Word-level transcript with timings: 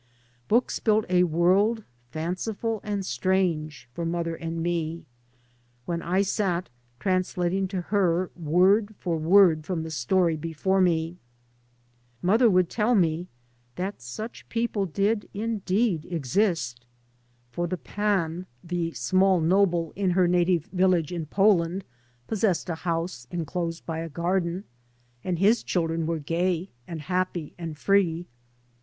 Books 0.47 0.79
built 0.79 1.05
a 1.09 1.25
world, 1.25 1.83
fanciful 2.09 2.79
and 2.83 3.05
strange, 3.05 3.87
for 3.93 4.03
mother 4.03 4.33
and 4.33 4.63
me, 4.63 5.05
when 5.85 6.01
I 6.01 6.23
sat, 6.23 6.71
translating 6.99 7.67
to 7.67 7.81
her 7.81 8.31
word 8.35 8.95
for 8.97 9.17
word 9.17 9.63
from 9.63 9.83
the 9.83 9.91
story 9.91 10.35
before 10.35 10.81
me. 10.81 11.19
Mother 12.19 12.49
would 12.49 12.67
tell 12.67 12.95
me 12.95 13.27
that 13.75 14.01
such 14.01 14.49
people 14.49 14.87
did 14.87 15.29
indeed 15.35 16.05
exist, 16.05 16.87
for 17.51 17.67
the 17.67 17.77
Pan, 17.77 18.47
the 18.63 18.93
small 18.93 19.39
noble 19.39 19.91
3 19.91 19.91
by 19.91 19.91
Google 19.91 19.97
MY 19.99 20.01
MOTHER 20.01 20.01
AND 20.01 20.01
I 20.01 20.01
in 20.01 20.15
her 20.15 20.27
native 20.27 20.65
village 20.71 21.11
in 21.11 21.25
Poland, 21.27 21.85
possessed 22.25 22.69
a 22.71 22.73
house 22.73 23.27
enclosed 23.29 23.85
by 23.85 23.99
a 23.99 24.09
garden 24.09 24.63
and 25.23 25.37
his 25.37 25.61
children 25.61 26.07
were 26.07 26.17
gay 26.17 26.71
and 26.87 27.01
happy 27.01 27.53
and 27.59 27.77
free. 27.77 28.25